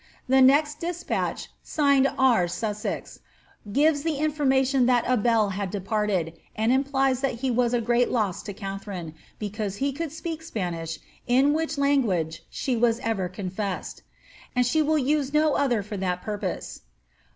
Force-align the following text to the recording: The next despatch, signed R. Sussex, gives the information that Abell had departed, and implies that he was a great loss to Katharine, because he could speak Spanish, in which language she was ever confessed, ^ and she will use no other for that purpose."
The 0.27 0.41
next 0.41 0.79
despatch, 0.79 1.49
signed 1.61 2.07
R. 2.17 2.47
Sussex, 2.47 3.19
gives 3.71 4.01
the 4.01 4.15
information 4.15 4.87
that 4.87 5.03
Abell 5.07 5.49
had 5.49 5.69
departed, 5.69 6.39
and 6.55 6.71
implies 6.73 7.21
that 7.21 7.41
he 7.41 7.51
was 7.51 7.71
a 7.71 7.81
great 7.81 8.09
loss 8.09 8.41
to 8.49 8.51
Katharine, 8.53 9.13
because 9.37 9.75
he 9.75 9.93
could 9.93 10.11
speak 10.11 10.41
Spanish, 10.41 10.97
in 11.27 11.53
which 11.53 11.77
language 11.77 12.41
she 12.49 12.75
was 12.75 12.97
ever 13.01 13.29
confessed, 13.29 13.97
^ 13.97 14.01
and 14.55 14.65
she 14.65 14.81
will 14.81 14.97
use 14.97 15.33
no 15.35 15.53
other 15.53 15.83
for 15.83 15.97
that 15.97 16.23
purpose." 16.23 16.81